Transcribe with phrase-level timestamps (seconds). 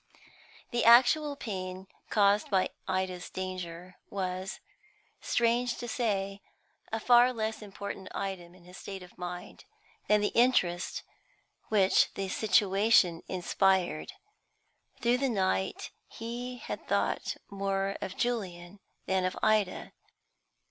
[0.71, 4.59] The actual pain caused by Ida's danger was,
[5.21, 6.41] strange to say,
[6.91, 9.65] a far less important item in his state of mind
[10.07, 11.03] than the interest
[11.69, 14.13] which the situation inspired.
[15.01, 19.91] Through the night he had thought more of Julian than of Ida.